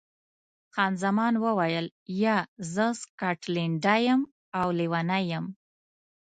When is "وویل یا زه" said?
1.45-2.85